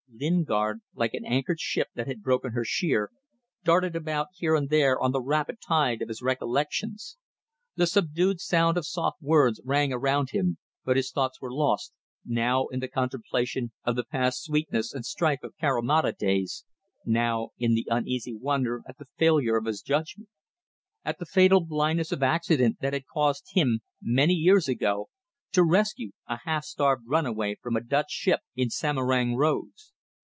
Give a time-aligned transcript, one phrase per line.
[0.13, 3.09] Lingard, like an anchored ship that had broken her sheer,
[3.63, 7.17] darted about here and there on the rapid tide of his recollections.
[7.75, 11.93] The subdued sound of soft words rang around him, but his thoughts were lost,
[12.23, 16.65] now in the contemplation of the past sweetness and strife of Carimata days,
[17.03, 20.29] now in the uneasy wonder at the failure of his judgment;
[21.03, 25.09] at the fatal blindness of accident that had caused him, many years ago,
[25.53, 29.93] to rescue a half starved runaway from a Dutch ship in Samarang roads.